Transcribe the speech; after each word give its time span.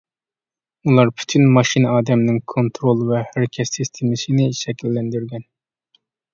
ئۇلار 0.87 1.11
پۈتۈن 1.19 1.45
ماشىنا 1.57 1.91
ئادەمنىڭ 1.97 2.41
كونترول 2.55 3.05
ۋە 3.13 3.21
ھەرىكەت 3.29 3.79
سىستېمىسىنى 3.79 4.51
شەكىللەندۈرگەن. 4.65 5.49